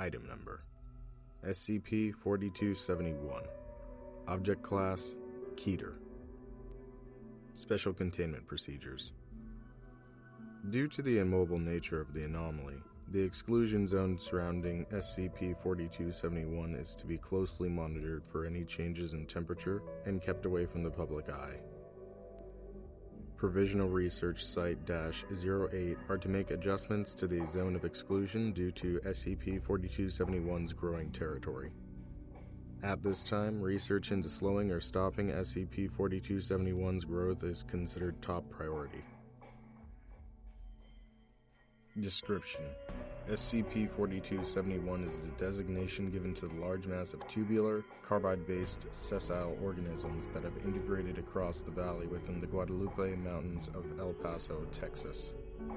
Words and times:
Item 0.00 0.26
Number 0.26 0.62
SCP 1.46 2.14
4271 2.14 3.42
Object 4.28 4.62
Class 4.62 5.14
Keter 5.56 5.92
Special 7.52 7.92
Containment 7.92 8.46
Procedures 8.46 9.12
Due 10.70 10.88
to 10.88 11.02
the 11.02 11.18
immobile 11.18 11.58
nature 11.58 12.00
of 12.00 12.14
the 12.14 12.24
anomaly, 12.24 12.76
the 13.12 13.20
exclusion 13.20 13.86
zone 13.86 14.16
surrounding 14.18 14.86
SCP 14.86 15.54
4271 15.58 16.76
is 16.76 16.94
to 16.94 17.04
be 17.04 17.18
closely 17.18 17.68
monitored 17.68 18.24
for 18.24 18.46
any 18.46 18.64
changes 18.64 19.12
in 19.12 19.26
temperature 19.26 19.82
and 20.06 20.22
kept 20.22 20.46
away 20.46 20.64
from 20.64 20.82
the 20.82 20.90
public 20.90 21.28
eye. 21.28 21.58
Provisional 23.40 23.88
Research 23.88 24.44
Site 24.44 24.76
08 24.90 25.96
are 26.10 26.18
to 26.18 26.28
make 26.28 26.50
adjustments 26.50 27.14
to 27.14 27.26
the 27.26 27.42
zone 27.46 27.74
of 27.74 27.86
exclusion 27.86 28.52
due 28.52 28.70
to 28.72 29.00
SCP 29.06 29.62
4271's 29.62 30.74
growing 30.74 31.10
territory. 31.10 31.70
At 32.82 33.02
this 33.02 33.22
time, 33.22 33.58
research 33.58 34.12
into 34.12 34.28
slowing 34.28 34.70
or 34.70 34.78
stopping 34.78 35.28
SCP 35.28 35.90
4271's 35.90 37.06
growth 37.06 37.42
is 37.42 37.62
considered 37.62 38.20
top 38.20 38.44
priority. 38.50 39.02
Description 41.98 42.62
SCP 43.28 43.90
4271 43.90 45.02
is 45.02 45.18
the 45.18 45.44
designation 45.44 46.08
given 46.08 46.32
to 46.34 46.46
the 46.46 46.54
large 46.60 46.86
mass 46.86 47.12
of 47.12 47.26
tubular, 47.26 47.84
carbide 48.04 48.46
based 48.46 48.86
sessile 48.92 49.58
organisms 49.60 50.28
that 50.28 50.44
have 50.44 50.56
integrated 50.64 51.18
across 51.18 51.62
the 51.62 51.70
valley 51.72 52.06
within 52.06 52.40
the 52.40 52.46
Guadalupe 52.46 53.16
Mountains 53.16 53.68
of 53.74 53.84
El 53.98 54.12
Paso, 54.12 54.64
Texas. 54.70 55.32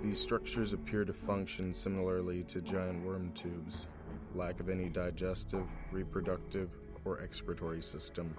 These 0.00 0.20
structures 0.20 0.72
appear 0.72 1.04
to 1.04 1.12
function 1.12 1.74
similarly 1.74 2.44
to 2.44 2.60
giant 2.60 3.04
worm 3.04 3.32
tubes, 3.32 3.88
lack 4.36 4.60
of 4.60 4.68
any 4.68 4.88
digestive, 4.88 5.66
reproductive, 5.90 6.70
or 7.04 7.18
excretory 7.18 7.82
system. 7.82 8.32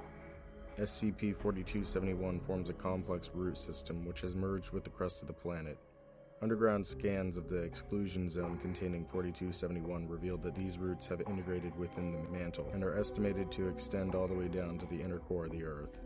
SCP 0.79 1.35
4271 1.35 2.39
forms 2.39 2.69
a 2.69 2.73
complex 2.73 3.29
root 3.33 3.57
system 3.57 4.05
which 4.05 4.21
has 4.21 4.35
merged 4.35 4.71
with 4.71 4.85
the 4.85 4.89
crust 4.89 5.21
of 5.21 5.27
the 5.27 5.33
planet. 5.33 5.77
Underground 6.39 6.85
scans 6.85 7.35
of 7.35 7.49
the 7.49 7.57
exclusion 7.57 8.29
zone 8.29 8.59
containing 8.61 9.05
4271 9.05 10.07
revealed 10.07 10.43
that 10.43 10.53
these 10.53 10.77
roots 10.77 11.07
have 11.07 11.21
integrated 11.21 11.75
within 11.79 12.11
the 12.11 12.29
mantle 12.29 12.69
and 12.73 12.83
are 12.83 12.95
estimated 12.95 13.51
to 13.51 13.67
extend 13.67 14.13
all 14.13 14.27
the 14.27 14.35
way 14.35 14.47
down 14.47 14.77
to 14.77 14.85
the 14.85 15.01
inner 15.01 15.17
core 15.17 15.45
of 15.45 15.51
the 15.51 15.63
Earth. 15.63 15.97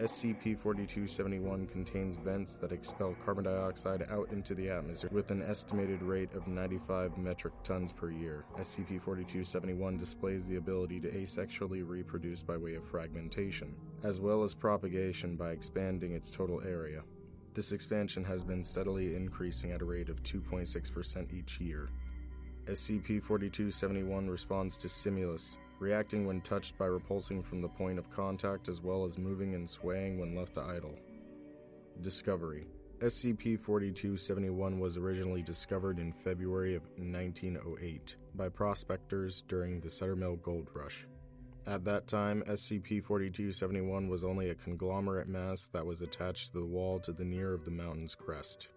SCP 0.00 0.56
4271 0.56 1.66
contains 1.66 2.16
vents 2.16 2.54
that 2.56 2.70
expel 2.70 3.14
carbon 3.24 3.44
dioxide 3.44 4.06
out 4.08 4.30
into 4.30 4.54
the 4.54 4.70
atmosphere 4.70 5.10
with 5.12 5.32
an 5.32 5.42
estimated 5.42 6.00
rate 6.00 6.32
of 6.32 6.46
95 6.46 7.18
metric 7.18 7.52
tons 7.64 7.92
per 7.92 8.10
year. 8.10 8.44
SCP 8.58 9.02
4271 9.02 9.98
displays 9.98 10.46
the 10.46 10.56
ability 10.56 11.00
to 11.00 11.10
asexually 11.10 11.86
reproduce 11.86 12.42
by 12.42 12.56
way 12.56 12.76
of 12.76 12.84
fragmentation, 12.84 13.74
as 14.04 14.20
well 14.20 14.44
as 14.44 14.54
propagation 14.54 15.34
by 15.36 15.50
expanding 15.50 16.12
its 16.12 16.30
total 16.30 16.62
area. 16.62 17.02
This 17.52 17.72
expansion 17.72 18.22
has 18.24 18.44
been 18.44 18.62
steadily 18.62 19.16
increasing 19.16 19.72
at 19.72 19.82
a 19.82 19.84
rate 19.84 20.08
of 20.08 20.22
2.6% 20.22 21.32
each 21.32 21.60
year. 21.60 21.88
SCP 22.66 23.20
4271 23.20 24.28
responds 24.30 24.76
to 24.76 24.88
stimulus, 24.88 25.56
reacting 25.80 26.26
when 26.26 26.40
touched 26.42 26.78
by 26.78 26.86
repulsing 26.86 27.42
from 27.42 27.60
the 27.60 27.68
point 27.68 27.98
of 27.98 28.10
contact 28.10 28.68
as 28.68 28.80
well 28.80 29.04
as 29.04 29.18
moving 29.18 29.54
and 29.56 29.68
swaying 29.68 30.18
when 30.18 30.36
left 30.36 30.54
to 30.54 30.60
idle. 30.60 30.96
Discovery 32.02 32.66
SCP 33.00 33.58
4271 33.58 34.78
was 34.78 34.98
originally 34.98 35.42
discovered 35.42 35.98
in 35.98 36.12
February 36.12 36.74
of 36.76 36.82
1908 36.98 38.14
by 38.34 38.48
prospectors 38.48 39.42
during 39.48 39.80
the 39.80 39.88
Suttermill 39.88 40.40
Gold 40.42 40.68
Rush. 40.74 41.06
At 41.66 41.84
that 41.84 42.06
time, 42.06 42.42
SCP 42.48 43.04
4271 43.04 44.08
was 44.08 44.24
only 44.24 44.48
a 44.48 44.54
conglomerate 44.54 45.28
mass 45.28 45.68
that 45.72 45.84
was 45.84 46.00
attached 46.00 46.52
to 46.52 46.58
the 46.58 46.66
wall 46.66 46.98
to 47.00 47.12
the 47.12 47.24
near 47.24 47.52
of 47.52 47.64
the 47.64 47.70
mountain's 47.70 48.14
crest. 48.14 48.68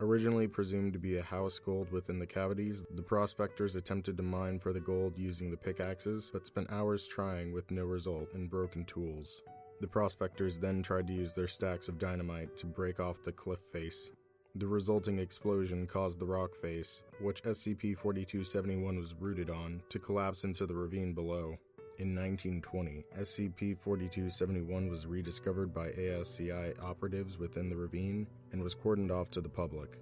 Originally 0.00 0.46
presumed 0.46 0.92
to 0.92 0.98
be 0.98 1.16
a 1.16 1.22
house 1.22 1.58
gold 1.58 1.90
within 1.90 2.18
the 2.18 2.26
cavities, 2.26 2.84
the 2.96 3.02
prospectors 3.02 3.76
attempted 3.76 4.16
to 4.16 4.22
mine 4.22 4.58
for 4.58 4.74
the 4.74 4.80
gold 4.80 5.16
using 5.16 5.50
the 5.50 5.56
pickaxes, 5.56 6.28
but 6.30 6.46
spent 6.46 6.70
hours 6.70 7.06
trying 7.06 7.52
with 7.52 7.70
no 7.70 7.84
result 7.84 8.28
and 8.34 8.50
broken 8.50 8.84
tools. 8.84 9.40
The 9.80 9.86
prospectors 9.86 10.58
then 10.58 10.82
tried 10.82 11.06
to 11.06 11.14
use 11.14 11.32
their 11.32 11.48
stacks 11.48 11.88
of 11.88 11.98
dynamite 11.98 12.56
to 12.58 12.66
break 12.66 13.00
off 13.00 13.22
the 13.24 13.32
cliff 13.32 13.60
face. 13.72 14.10
The 14.56 14.66
resulting 14.66 15.18
explosion 15.18 15.86
caused 15.86 16.18
the 16.18 16.26
rock 16.26 16.54
face, 16.54 17.02
which 17.20 17.42
SCP 17.42 17.96
4271 17.96 18.98
was 18.98 19.14
rooted 19.14 19.48
on, 19.48 19.82
to 19.90 19.98
collapse 19.98 20.44
into 20.44 20.66
the 20.66 20.74
ravine 20.74 21.14
below. 21.14 21.58
In 21.98 22.14
1920, 22.14 23.06
SCP 23.20 23.78
4271 23.78 24.88
was 24.88 25.06
rediscovered 25.06 25.72
by 25.72 25.88
ASCI 25.88 26.78
operatives 26.82 27.38
within 27.38 27.70
the 27.70 27.76
ravine 27.76 28.26
and 28.52 28.62
was 28.62 28.74
cordoned 28.74 29.10
off 29.10 29.30
to 29.30 29.40
the 29.40 29.48
public. 29.48 29.98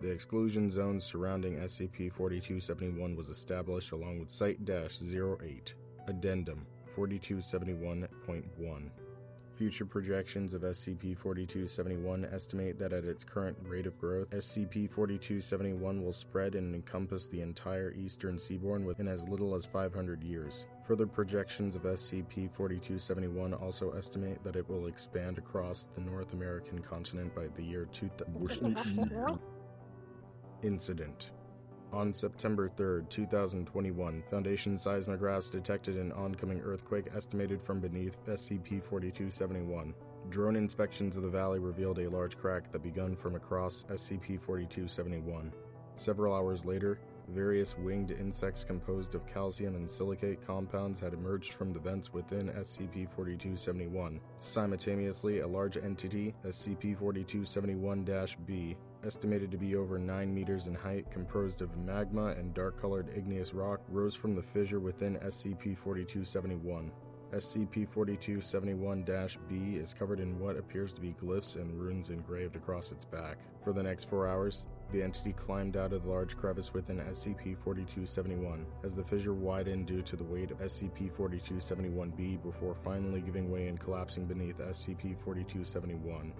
The 0.00 0.08
exclusion 0.08 0.70
zone 0.70 1.00
surrounding 1.00 1.56
SCP 1.56 2.12
4271 2.12 3.16
was 3.16 3.28
established 3.28 3.90
along 3.90 4.20
with 4.20 4.30
Site 4.30 4.60
08. 4.68 5.74
Addendum 6.06 6.64
4271.1. 6.94 8.90
Future 9.56 9.86
projections 9.86 10.52
of 10.52 10.60
SCP 10.60 11.16
4271 11.16 12.26
estimate 12.26 12.78
that 12.78 12.92
at 12.92 13.06
its 13.06 13.24
current 13.24 13.56
rate 13.62 13.86
of 13.86 13.98
growth, 13.98 14.28
SCP 14.28 14.90
4271 14.90 16.04
will 16.04 16.12
spread 16.12 16.54
and 16.56 16.74
encompass 16.74 17.26
the 17.26 17.40
entire 17.40 17.94
eastern 17.94 18.38
seaboard 18.38 18.84
within 18.84 19.08
as 19.08 19.26
little 19.28 19.54
as 19.54 19.64
500 19.64 20.22
years. 20.22 20.66
Further 20.86 21.06
projections 21.06 21.74
of 21.74 21.84
SCP 21.84 22.52
4271 22.52 23.54
also 23.54 23.92
estimate 23.92 24.44
that 24.44 24.56
it 24.56 24.68
will 24.68 24.88
expand 24.88 25.38
across 25.38 25.88
the 25.94 26.02
North 26.02 26.34
American 26.34 26.80
continent 26.80 27.34
by 27.34 27.46
the 27.56 27.62
year 27.62 27.88
2000. 27.92 28.76
Mm-hmm. 28.76 29.36
Incident 30.66 31.30
on 31.92 32.12
September 32.12 32.68
3, 32.68 33.04
2021, 33.08 34.22
Foundation 34.30 34.76
seismographs 34.76 35.50
detected 35.50 35.96
an 35.96 36.12
oncoming 36.12 36.60
earthquake 36.60 37.08
estimated 37.14 37.62
from 37.62 37.80
beneath 37.80 38.24
SCP 38.26 38.82
4271. 38.82 39.94
Drone 40.28 40.56
inspections 40.56 41.16
of 41.16 41.22
the 41.22 41.28
valley 41.28 41.58
revealed 41.58 41.98
a 41.98 42.10
large 42.10 42.36
crack 42.36 42.70
that 42.72 42.82
begun 42.82 43.14
from 43.14 43.34
across 43.34 43.84
SCP 43.90 44.40
4271. 44.40 45.52
Several 45.94 46.34
hours 46.34 46.64
later, 46.64 46.98
various 47.28 47.76
winged 47.78 48.10
insects 48.10 48.64
composed 48.64 49.14
of 49.14 49.26
calcium 49.26 49.74
and 49.74 49.88
silicate 49.88 50.46
compounds 50.46 51.00
had 51.00 51.14
emerged 51.14 51.52
from 51.52 51.72
the 51.72 51.80
vents 51.80 52.12
within 52.12 52.50
SCP 52.50 53.08
4271. 53.10 54.20
Simultaneously, 54.40 55.40
a 55.40 55.46
large 55.46 55.76
entity, 55.76 56.34
SCP 56.44 56.98
4271 56.98 58.04
B, 58.46 58.76
estimated 59.04 59.50
to 59.50 59.56
be 59.56 59.76
over 59.76 59.98
9 59.98 60.34
meters 60.34 60.66
in 60.66 60.74
height, 60.74 61.10
composed 61.10 61.62
of 61.62 61.76
magma 61.76 62.28
and 62.38 62.54
dark 62.54 62.80
colored 62.80 63.12
igneous 63.14 63.54
rock, 63.54 63.80
rose 63.88 64.14
from 64.14 64.34
the 64.34 64.42
fissure 64.42 64.80
within 64.80 65.16
SCP 65.16 65.76
4271. 65.76 66.90
SCP 67.32 67.88
4271 67.88 69.02
B 69.48 69.76
is 69.76 69.92
covered 69.92 70.20
in 70.20 70.38
what 70.38 70.56
appears 70.56 70.92
to 70.92 71.00
be 71.00 71.14
glyphs 71.20 71.56
and 71.56 71.78
runes 71.78 72.10
engraved 72.10 72.54
across 72.54 72.92
its 72.92 73.04
back. 73.04 73.38
For 73.62 73.72
the 73.72 73.82
next 73.82 74.08
four 74.08 74.28
hours, 74.28 74.66
the 74.92 75.02
entity 75.02 75.32
climbed 75.32 75.76
out 75.76 75.92
of 75.92 76.04
the 76.04 76.08
large 76.08 76.36
crevice 76.36 76.72
within 76.72 76.98
SCP 76.98 77.58
4271 77.58 78.64
as 78.84 78.94
the 78.94 79.02
fissure 79.02 79.34
widened 79.34 79.86
due 79.86 80.02
to 80.02 80.14
the 80.14 80.24
weight 80.24 80.52
of 80.52 80.58
SCP 80.58 81.12
4271 81.12 82.10
B 82.10 82.38
before 82.42 82.76
finally 82.76 83.20
giving 83.20 83.50
way 83.50 83.66
and 83.66 83.80
collapsing 83.80 84.26
beneath 84.26 84.58
SCP 84.58 85.18
4271. 85.18 86.32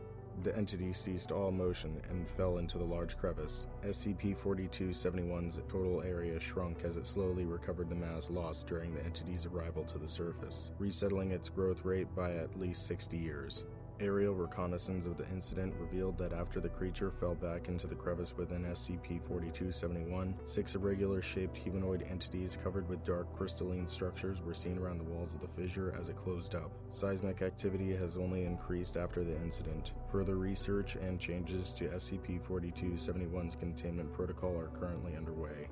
The 0.42 0.56
entity 0.56 0.92
ceased 0.92 1.32
all 1.32 1.50
motion 1.50 2.00
and 2.10 2.28
fell 2.28 2.58
into 2.58 2.78
the 2.78 2.84
large 2.84 3.16
crevice. 3.16 3.66
SCP 3.84 4.36
4271's 4.36 5.60
total 5.68 6.02
area 6.02 6.38
shrunk 6.38 6.84
as 6.84 6.96
it 6.96 7.06
slowly 7.06 7.46
recovered 7.46 7.88
the 7.88 7.94
mass 7.94 8.30
lost 8.30 8.66
during 8.66 8.94
the 8.94 9.02
entity's 9.02 9.46
arrival 9.46 9.84
to 9.84 9.98
the 9.98 10.06
surface, 10.06 10.70
resettling 10.78 11.30
its 11.30 11.48
growth 11.48 11.84
rate 11.84 12.14
by 12.14 12.32
at 12.34 12.60
least 12.60 12.86
60 12.86 13.16
years. 13.16 13.64
Aerial 13.98 14.34
reconnaissance 14.34 15.06
of 15.06 15.16
the 15.16 15.26
incident 15.30 15.72
revealed 15.78 16.18
that 16.18 16.34
after 16.34 16.60
the 16.60 16.68
creature 16.68 17.10
fell 17.10 17.34
back 17.34 17.68
into 17.68 17.86
the 17.86 17.94
crevice 17.94 18.36
within 18.36 18.64
SCP 18.64 19.26
4271, 19.26 20.34
six 20.44 20.74
irregular 20.74 21.22
shaped 21.22 21.56
humanoid 21.56 22.06
entities 22.10 22.58
covered 22.62 22.86
with 22.90 23.04
dark 23.06 23.34
crystalline 23.34 23.86
structures 23.86 24.42
were 24.42 24.52
seen 24.52 24.76
around 24.76 24.98
the 24.98 25.04
walls 25.04 25.32
of 25.32 25.40
the 25.40 25.48
fissure 25.48 25.94
as 25.98 26.10
it 26.10 26.16
closed 26.16 26.54
up. 26.54 26.70
Seismic 26.90 27.40
activity 27.40 27.96
has 27.96 28.18
only 28.18 28.44
increased 28.44 28.98
after 28.98 29.24
the 29.24 29.36
incident. 29.36 29.92
Further 30.12 30.36
research 30.36 30.96
and 30.96 31.18
changes 31.18 31.72
to 31.72 31.88
SCP 31.88 32.40
4271's 32.42 33.56
containment 33.56 34.12
protocol 34.12 34.58
are 34.58 34.68
currently 34.78 35.16
underway. 35.16 35.68